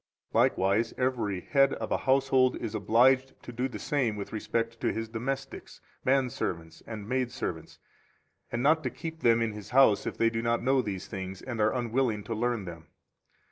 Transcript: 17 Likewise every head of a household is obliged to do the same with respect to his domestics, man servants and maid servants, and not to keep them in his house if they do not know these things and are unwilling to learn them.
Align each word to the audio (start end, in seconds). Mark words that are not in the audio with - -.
17 0.31 0.39
Likewise 0.41 0.93
every 0.97 1.41
head 1.41 1.73
of 1.73 1.91
a 1.91 1.97
household 2.09 2.55
is 2.55 2.73
obliged 2.73 3.33
to 3.43 3.51
do 3.51 3.67
the 3.67 3.77
same 3.77 4.15
with 4.15 4.33
respect 4.33 4.81
to 4.81 4.91
his 4.91 5.07
domestics, 5.07 5.79
man 6.03 6.27
servants 6.27 6.81
and 6.87 7.07
maid 7.07 7.31
servants, 7.31 7.77
and 8.51 8.63
not 8.63 8.81
to 8.81 8.89
keep 8.89 9.19
them 9.19 9.43
in 9.43 9.51
his 9.51 9.69
house 9.69 10.07
if 10.07 10.17
they 10.17 10.31
do 10.31 10.41
not 10.41 10.63
know 10.63 10.81
these 10.81 11.05
things 11.05 11.43
and 11.43 11.61
are 11.61 11.71
unwilling 11.75 12.23
to 12.23 12.33
learn 12.33 12.65
them. 12.65 12.87